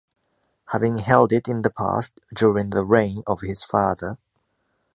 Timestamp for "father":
3.63-4.17